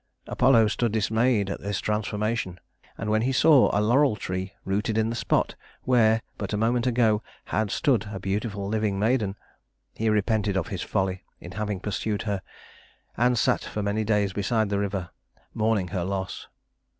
Apollo 0.25 0.65
stood 0.69 0.91
dismayed 0.93 1.47
at 1.51 1.61
this 1.61 1.79
transformation, 1.79 2.59
and 2.97 3.11
when 3.11 3.21
he 3.21 3.31
saw 3.31 3.69
a 3.71 3.77
laurel 3.79 4.15
tree 4.15 4.51
rooted 4.65 4.97
in 4.97 5.11
the 5.11 5.15
spot 5.15 5.53
where, 5.83 6.23
but 6.39 6.53
a 6.53 6.57
moment 6.57 6.87
ago, 6.87 7.21
had 7.45 7.69
stood 7.69 8.07
a 8.11 8.19
beautiful 8.19 8.67
living 8.67 8.97
maiden, 8.97 9.35
he 9.93 10.09
repented 10.09 10.57
of 10.57 10.69
his 10.69 10.81
folly 10.81 11.23
in 11.39 11.51
having 11.51 11.79
pursued 11.79 12.23
her 12.23 12.41
and 13.15 13.37
sat 13.37 13.63
for 13.63 13.83
many 13.83 14.03
days 14.03 14.33
beside 14.33 14.69
the 14.69 14.79
river, 14.79 15.11
mourning 15.53 15.89
her 15.89 16.03
loss. 16.03 16.47